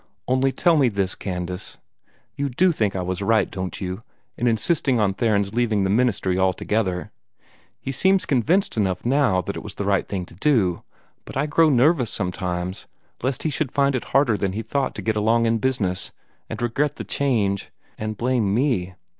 "Only 0.27 0.51
tell 0.51 0.77
me 0.77 0.89
this, 0.89 1.13
Candace. 1.13 1.77
You 2.35 2.49
do 2.49 2.71
think 2.71 2.95
I 2.95 3.03
was 3.03 3.21
right, 3.21 3.51
don't 3.51 3.79
you, 3.79 4.01
in 4.35 4.47
insisting 4.47 4.99
on 4.99 5.13
Theron's 5.13 5.53
leaving 5.53 5.83
the 5.83 5.91
ministry 5.91 6.39
altogether? 6.39 7.11
He 7.79 7.91
seems 7.91 8.25
convinced 8.25 8.77
enough 8.77 9.05
now 9.05 9.41
that 9.41 9.55
it 9.55 9.61
was 9.61 9.75
the 9.75 9.85
right 9.85 10.07
thing 10.07 10.25
to 10.25 10.33
do; 10.33 10.81
but 11.23 11.37
I 11.37 11.45
grow 11.45 11.69
nervous 11.69 12.09
sometimes 12.09 12.87
lest 13.21 13.43
he 13.43 13.51
should 13.51 13.71
find 13.71 13.95
it 13.95 14.05
harder 14.05 14.37
than 14.37 14.53
he 14.53 14.63
thought 14.63 14.95
to 14.95 15.03
get 15.03 15.15
along 15.15 15.45
in 15.45 15.59
business, 15.59 16.11
and 16.49 16.59
regret 16.63 16.95
the 16.95 17.03
change 17.03 17.69
and 17.95 18.17
blame 18.17 18.55
me." 18.55 18.95